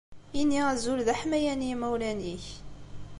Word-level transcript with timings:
Ini 0.41 0.57
azul 0.71 0.99
d 1.07 1.07
aḥmayan 1.13 1.65
i 1.65 1.67
yimawlan-ik. 1.69 2.45